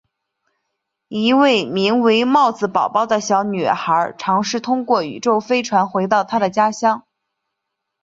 [1.09, 7.05] 一位名为帽子宝宝的小女孩尝试通过宇宙飞船回到她的家乡。